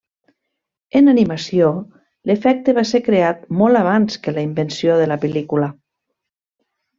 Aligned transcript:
En 0.99 1.09
animació, 1.11 1.67
l’efecte 2.29 2.75
va 2.79 2.85
ser 2.93 3.01
creat 3.09 3.45
molt 3.61 3.81
abans 3.83 4.19
que 4.25 4.35
la 4.39 4.47
invenció 4.51 4.97
de 5.03 5.07
la 5.13 5.19
pel·lícula. 5.27 5.69